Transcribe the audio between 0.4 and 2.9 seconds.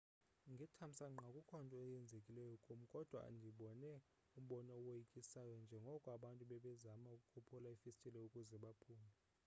ngethamsanqa akukho nto yenzekileyo kum